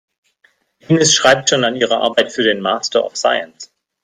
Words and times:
Ines 0.87 1.13
schreibt 1.13 1.51
schon 1.51 1.63
an 1.63 1.75
ihrer 1.75 2.01
Arbeit 2.01 2.31
für 2.31 2.41
den 2.41 2.59
Master 2.59 3.05
of 3.05 3.15
Science. 3.15 3.71